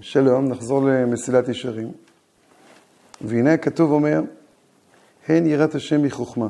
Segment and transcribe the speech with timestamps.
[0.00, 1.92] שלום, נחזור למסילת ישרים.
[3.20, 4.22] והנה הכתוב אומר,
[5.28, 6.48] הן יראת השם מחוכמה.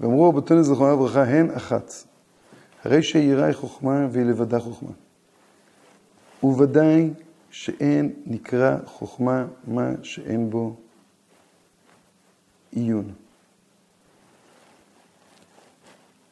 [0.00, 1.92] ואמרו רבותינו זכרונה לברכה, הן אחת.
[2.84, 4.90] הרי שיראה היא חוכמה והיא לבדה חוכמה.
[6.42, 7.10] וודאי
[7.50, 10.76] שאין נקרא חוכמה מה שאין בו
[12.70, 13.12] עיון.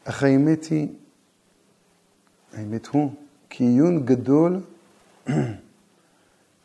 [0.04, 0.88] אך האמת היא,
[2.52, 3.12] האמת הוא,
[3.50, 4.60] כי עיון גדול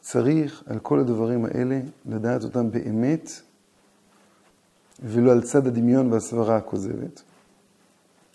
[0.02, 3.30] צריך על כל הדברים האלה לדעת אותם באמת,
[5.00, 7.22] ולא על צד הדמיון והסברה הכוזבת.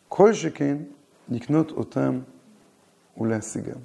[0.09, 0.77] כל שכן,
[1.29, 2.21] לקנות אותם
[3.19, 3.79] ולהשיגם.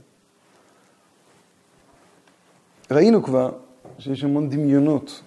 [2.92, 3.52] ראינו כבר
[4.00, 5.22] שיש המון דמיונות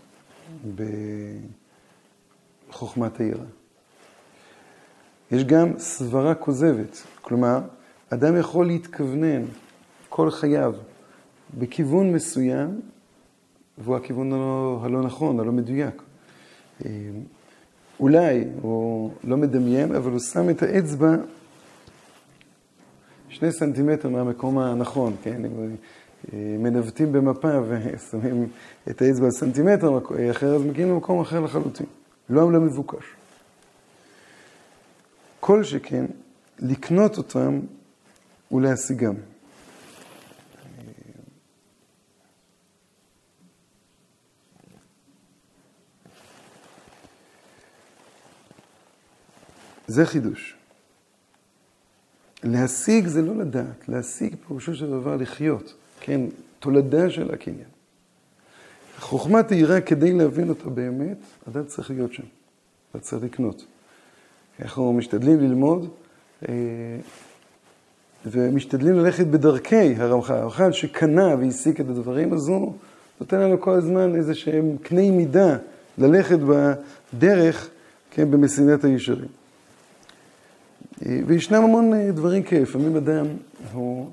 [2.69, 3.45] בחוכמת העירה.
[5.31, 7.61] יש גם סברה כוזבת, כלומר,
[8.11, 9.45] אדם יכול להתכוונן
[10.09, 10.75] כל חייו
[11.59, 12.81] בכיוון מסוים,
[13.79, 16.03] והוא הכיוון הלא, הלא נכון, הלא מדויק.
[16.85, 16.91] אה,
[18.01, 21.15] אולי הוא לא מדמיין, אבל הוא שם את האצבע
[23.29, 25.43] שני סנטימטר מהמקום הנכון, כן?
[25.45, 25.49] אה,
[26.59, 28.49] מנווטים במפה ושמים
[28.91, 29.99] את האצבע סנטימטר
[30.31, 31.87] אחר, אז מגיעים למקום אחר לחלוטין.
[32.31, 33.05] לא למבוקש.
[35.41, 36.05] כל שכן,
[36.59, 37.61] לקנות אותם
[38.53, 39.15] ולהשיגם.
[49.87, 50.55] זה חידוש.
[52.45, 56.21] להשיג זה לא לדעת, להשיג פירושו של דבר לחיות, כן,
[56.59, 57.69] תולדה של הקניין.
[58.99, 61.19] חוכמת תהירה, כדי להבין אותה באמת,
[61.49, 62.23] אדם צריך להיות שם,
[62.91, 63.65] אתה צריך לקנות.
[64.61, 65.91] אנחנו משתדלים ללמוד
[66.49, 66.55] אה,
[68.27, 70.35] ומשתדלים ללכת בדרכי הרמח"ל.
[70.35, 72.73] הרמח"ל שקנה והסיק את הדברים, אז הוא
[73.21, 75.57] נותן לנו כל הזמן איזה שהם קני מידה
[75.99, 77.69] ללכת בדרך,
[78.11, 79.29] כן, במסילת הישרים.
[81.07, 83.27] אה, וישנם המון אה, דברים כאלה, לפעמים אדם
[83.73, 84.11] הוא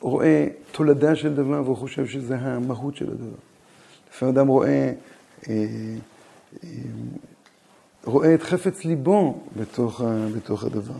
[0.00, 3.36] רואה תולדה של דבר והוא חושב שזה המהות של הדבר.
[4.10, 4.92] לפעמים אדם רואה
[8.06, 10.00] רואה את חפץ ליבו בתוך,
[10.36, 10.98] בתוך הדבר.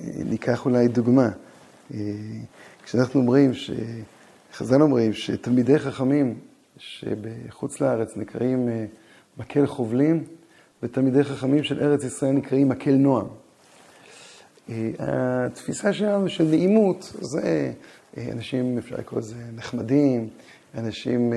[0.00, 1.28] ניקח אולי דוגמה.
[2.84, 3.50] כשאנחנו אומרים,
[4.52, 6.34] חז"ל אומרים שתלמידי חכמים
[6.76, 8.84] שבחוץ לארץ נקראים אה,
[9.38, 10.24] מקל חובלים,
[10.82, 13.26] ותלמידי חכמים של ארץ ישראל נקראים מקל נועם.
[14.68, 14.90] אה,
[15.46, 17.72] התפיסה שלנו של נעימות זה
[18.16, 20.28] אה, אנשים, אפשר לקרוא לזה נחמדים,
[20.74, 21.32] אנשים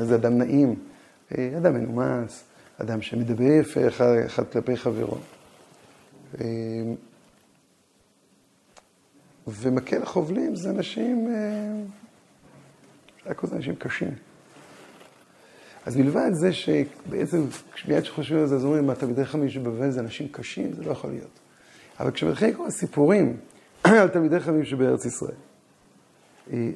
[0.00, 0.74] איזה אדם נעים,
[1.32, 2.44] אדם מנומס,
[2.78, 3.88] אדם שמדבר יפה
[4.26, 5.18] אחד, כלפי חברו.
[9.46, 11.28] ומקל החובלים זה אנשים,
[13.26, 14.14] רק זה אנשים קשים.
[15.86, 17.44] אז מלבד זה שבעצם,
[17.88, 20.72] מיד שחושבים על זה, אז אומרים, מה, תלמידי חכמים שבבבל זה אנשים קשים?
[20.72, 21.40] זה לא יכול להיות.
[22.00, 23.36] אבל כשמתחילים לקרוא סיפורים
[23.84, 25.49] על תלמידי חכמים שבארץ ישראל, אה,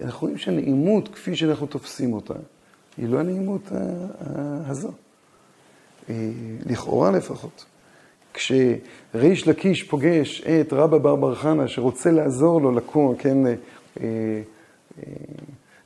[0.02, 2.34] אנחנו רואים שהנעימות, כפי שאנחנו תופסים אותה,
[2.96, 3.62] היא לא הנעימות
[4.66, 4.90] הזו.
[6.10, 6.30] אה,
[6.66, 7.64] לכאורה לפחות.
[8.34, 13.38] כשריש לקיש פוגש את רבא בר בר חנה, שרוצה לעזור לו לקום, כן,
[14.00, 14.40] אה,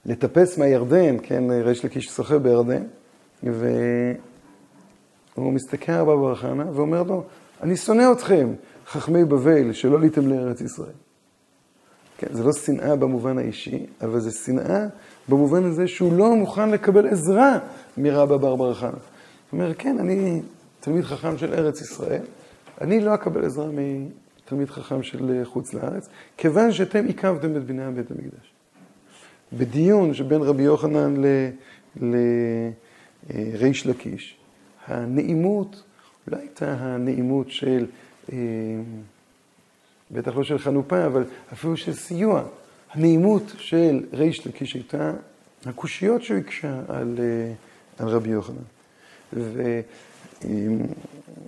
[0.06, 2.82] לטפס מהירדן, כן, ריש לקיש שוחה בירדן,
[3.42, 7.24] והוא מסתכל על רבא בר חנה ואומר לו,
[7.62, 8.52] אני שונא אתכם,
[8.86, 11.07] חכמי בבל, שלא עליתם לארץ ישראל.
[12.18, 14.86] כן, זה לא שנאה במובן האישי, אבל זה שנאה
[15.28, 17.58] במובן הזה שהוא לא מוכן לקבל עזרה
[17.96, 18.90] מרבא בר בר חנה.
[18.90, 18.98] הוא
[19.52, 20.42] אומר, כן, אני
[20.80, 22.22] תלמיד חכם של ארץ ישראל,
[22.80, 28.10] אני לא אקבל עזרה מתלמיד חכם של חוץ לארץ, כיוון שאתם עיכבתם את בניין בית
[28.10, 28.52] המקדש.
[29.52, 31.14] בדיון שבין רבי יוחנן
[33.30, 34.36] לריש לקיש,
[34.86, 35.82] הנעימות
[36.28, 37.86] לא הייתה הנעימות של...
[40.14, 42.42] אה, בטח לא של חנופה, אבל אפילו של סיוע.
[42.90, 45.12] הנעימות של ריש לקיש הייתה
[45.66, 47.52] הקושיות שהוא הקשה על, אה,
[47.98, 48.62] על רבי יוחנן.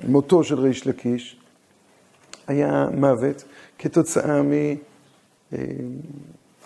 [0.05, 1.37] ומותו של ריש לקיש
[2.47, 3.45] היה מוות
[3.79, 4.41] כתוצאה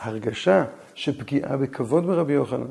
[0.04, 0.64] מהרגשה
[0.94, 2.66] של פגיעה בכבוד ברבי יוחנן.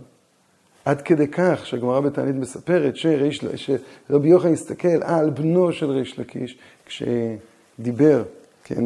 [0.86, 6.58] עד כדי כך שהגמרא בתענית מספרת שריש, שרבי יוחנן הסתכל על בנו של ריש לקיש
[6.86, 8.24] כשדיבר
[8.63, 8.83] כן,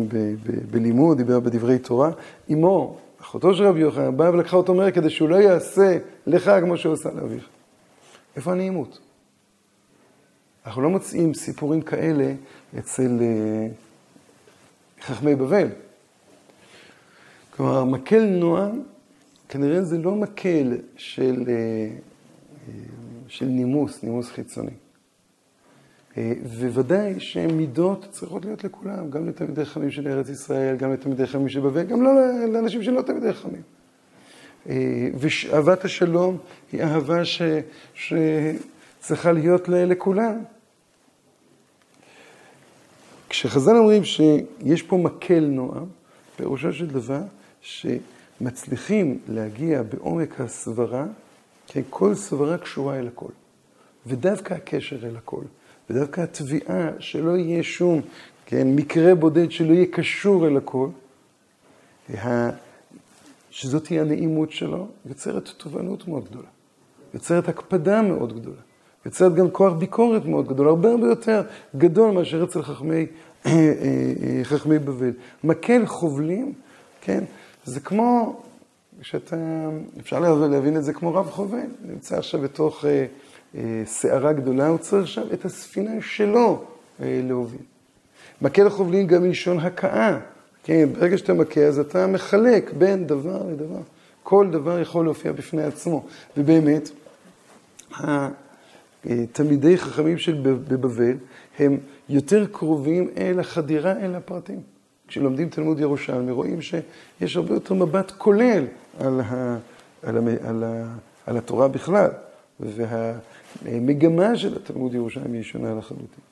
[0.71, 2.11] בלימוד, דיבר בדברי תורה.
[2.53, 5.97] אמו, אחותו של רבי יוחנן, באה ולקחה אותו מהר כדי שהוא לא יעשה
[6.27, 7.47] לך כמו שהוא עשה לאביך.
[8.35, 8.99] איפה הנעימות?
[10.65, 12.33] אנחנו לא מוצאים סיפורים כאלה
[12.79, 13.67] אצל אה,
[15.01, 15.67] חכמי בבל.
[17.55, 18.81] כלומר, מקל נועם,
[19.49, 22.73] כנראה זה לא מקל של, אה, אה,
[23.27, 24.71] של נימוס, נימוס חיצוני.
[26.73, 31.59] וודאי שמידות צריכות להיות לכולם, גם לתלמידי חכמים של ארץ ישראל, גם לתלמידי חכמים של
[31.59, 32.11] בבל, גם לא
[32.47, 33.61] לאנשים שלא תלמידי חכמים.
[35.13, 36.37] ואהבת השלום
[36.71, 37.41] היא אהבה ש,
[37.93, 40.35] שצריכה להיות לכולם.
[43.29, 45.85] כשחז"ל אומרים שיש פה מקל נועם,
[46.35, 47.21] פירושו של דבר
[47.61, 51.05] שמצליחים להגיע בעומק הסברה,
[51.67, 53.31] כי כל סברה קשורה אל הכל.
[54.05, 55.43] ודווקא הקשר אל הכל,
[55.89, 58.01] ודווקא התביעה שלא יהיה שום,
[58.45, 60.89] כן, מקרה בודד שלא יהיה קשור אל הכל,
[63.51, 66.47] שזאת תהיה הנעימות שלו, יוצרת תובענות מאוד גדולה,
[67.13, 68.61] יוצרת הקפדה מאוד גדולה.
[69.07, 71.41] יוצרת גם כוח ביקורת מאוד גדול, הרבה הרבה יותר
[71.75, 73.05] גדול מאשר אצל חכמי,
[73.45, 75.11] אה, אה, אה, חכמי בבל.
[75.43, 76.53] מקל חובלים,
[77.01, 77.23] כן,
[77.65, 78.41] זה כמו,
[79.01, 79.35] שאתה,
[79.99, 82.85] אפשר להבין את זה כמו רב חובל, נמצא עכשיו בתוך
[83.85, 86.63] סערה גדולה, הוא צריך עכשיו את הספינה שלו
[86.99, 87.61] להוביל.
[88.41, 90.19] מקל חובלים גם מלשון הכאה,
[90.63, 93.79] כן, ברגע שאתה מכה אז אתה מחלק בין דבר לדבר.
[94.23, 96.05] כל דבר יכול להופיע בפני עצמו,
[96.37, 96.89] ובאמת,
[99.31, 101.17] תלמידי חכמים של בבבל
[101.59, 101.77] הם
[102.09, 104.59] יותר קרובים אל החדירה אל הפרטים.
[105.07, 108.65] כשלומדים תלמוד ירושלמי רואים שיש הרבה יותר מבט כולל
[108.99, 109.57] על, ה,
[110.03, 110.85] על, ה, על, ה,
[111.25, 112.09] על התורה בכלל,
[112.59, 116.23] והמגמה של התלמוד ירושלמי היא שונה לחלוטין.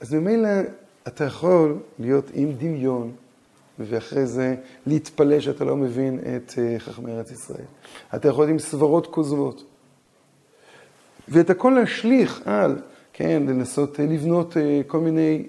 [0.00, 0.48] אז ממילא
[1.08, 3.12] אתה יכול להיות עם דמיון,
[3.78, 4.54] ואחרי זה
[4.86, 7.64] להתפלא שאתה לא מבין את אה, חכמי ארץ ישראל.
[8.14, 9.64] אתה יכול להיות עם סברות כוזבות.
[11.28, 12.78] ואת הכל להשליך על,
[13.12, 15.46] כן, לנסות אה, לבנות אה, כל מיני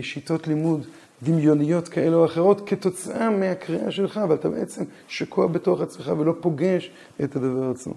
[0.00, 0.86] שיטות לימוד
[1.22, 6.90] דמיוניות כאלה או אחרות כתוצאה מהקריאה שלך, אבל אתה בעצם שקוע בתוך עצמך ולא פוגש
[7.24, 7.94] את הדבר עצמו.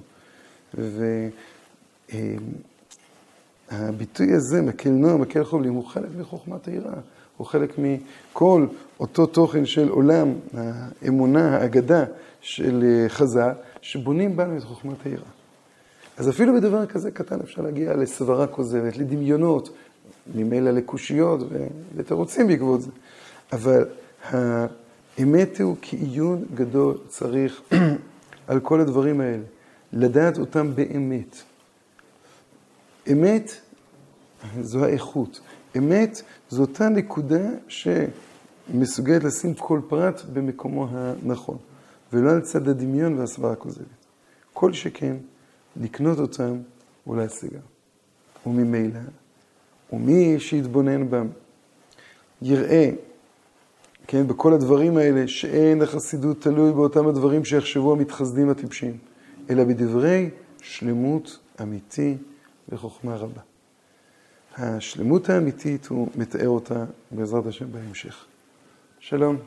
[3.71, 6.93] והביטוי הזה, מקל נועם, מקל חובלים, הוא חלק מחוכמת היראה.
[7.37, 8.67] הוא חלק מכל
[8.99, 12.05] אותו תוכן של עולם האמונה, האגדה
[12.41, 15.23] של חז"ל, שבונים בנו את חוכמת היראה.
[16.17, 19.69] אז אפילו בדבר כזה קטן אפשר להגיע לסברה כוזבת, לדמיונות,
[20.35, 22.91] ממילא לקושיות ולתירוצים בעקבות זה.
[23.53, 23.85] אבל
[24.29, 27.61] האמת הוא כעיון גדול צריך
[28.47, 29.43] על כל הדברים האלה,
[29.93, 31.37] לדעת אותם באמת.
[33.11, 33.51] אמת
[34.61, 35.39] זו האיכות.
[35.77, 41.57] אמת זו אותה נקודה שמסוגלת לשים כל פרט במקומו הנכון,
[42.13, 43.85] ולא על צד הדמיון והסברה הכוזבת.
[44.53, 45.15] כל שכן
[45.81, 46.57] לקנות אותם
[47.07, 47.59] ולהשיגם.
[48.45, 48.99] וממילא,
[49.93, 51.27] ומי שיתבונן בם,
[52.41, 52.89] יראה,
[54.07, 58.97] כן, בכל הדברים האלה, שאין החסידות תלוי באותם הדברים שיחשבו המתחסדים הטיפשים,
[59.49, 60.29] אלא בדברי
[60.61, 62.17] שלמות אמיתי
[62.69, 63.41] וחוכמה רבה.
[64.57, 68.25] השלמות האמיתית, הוא מתאר אותה בעזרת השם בהמשך.
[68.99, 69.37] שלום.